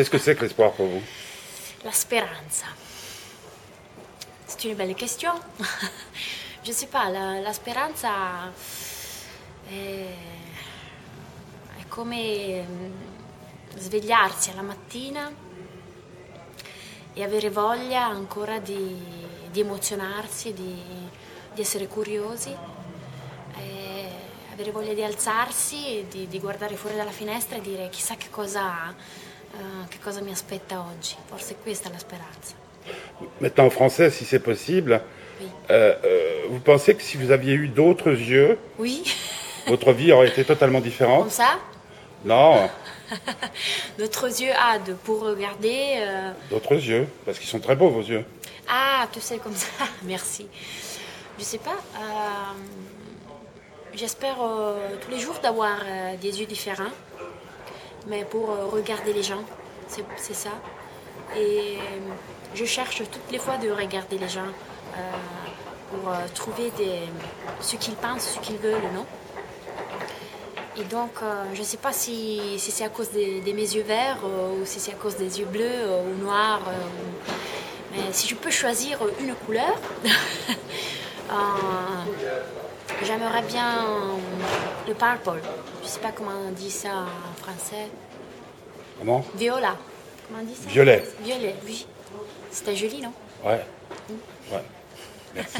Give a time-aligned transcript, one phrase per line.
[0.00, 1.02] Qu'est-ce que c'est que l'espoir pour vous
[1.84, 2.64] La speranza.
[4.46, 5.32] C'est une belle question.
[6.64, 8.50] Je sais pas, la, la speranza
[9.68, 9.74] è,
[11.76, 12.92] è come mm,
[13.76, 15.30] svegliarsi alla mattina
[17.12, 18.96] e avere voglia ancora di,
[19.50, 20.82] di emozionarsi, di,
[21.52, 22.56] di essere curiosi,
[23.58, 24.08] e
[24.50, 28.94] avere voglia di alzarsi, di, di guardare fuori dalla finestra e dire chissà che cosa,
[29.54, 31.14] eh, che cosa mi aspetta oggi?
[31.28, 32.54] Forse questa è la speranza.
[33.38, 35.00] Maintenant en français, si c'est possible,
[35.40, 35.48] Oui.
[35.70, 39.02] euh, euh, vous pensez que si vous aviez eu d'autres yeux, Oui,
[39.66, 41.20] votre vie aurait été totalement différente?
[41.20, 41.58] Comme ça,
[42.24, 42.68] Non,
[43.98, 45.94] notre yeux a de pour regarder.
[45.98, 48.24] euh, d'autres yeux, parce qu'ils sont très beaux vos yeux.
[48.68, 49.66] Ah, tu sais, comme ça,
[50.02, 50.46] merci.
[51.38, 51.76] Je sais pas.
[51.96, 52.52] euh,
[53.94, 56.92] J'espère euh, tous les jours d'avoir euh, des yeux différents,
[58.06, 59.42] mais pour euh, regarder les gens,
[59.88, 60.50] c'est ça.
[61.36, 61.80] Et euh,
[62.54, 64.40] je cherche toutes les fois de regarder les gens
[64.96, 65.00] euh,
[65.90, 66.72] pour trouver
[67.60, 69.06] ce qu'ils pensent, ce qu'ils veulent, non?
[70.76, 71.10] Et donc,
[71.52, 74.92] je ne sais pas si, c'est à cause de, mes yeux verts ou si c'est
[74.92, 76.62] à cause des yeux bleus ou noirs.
[77.90, 79.76] mais si je peux choisir une couleur,
[83.10, 83.86] j'aimerais bien
[84.86, 85.40] le purple.
[85.80, 87.88] Je ne sais pas comment on dit ça en français.
[88.98, 89.24] Comment?
[89.34, 89.76] Viola.
[90.28, 90.68] Comment on dit ça?
[90.68, 91.04] Violet.
[91.22, 91.86] Violet, oui.
[92.50, 93.12] C'était joli, non?
[93.44, 93.64] Ouais.
[94.52, 94.62] Ouais.
[95.34, 95.48] Merci.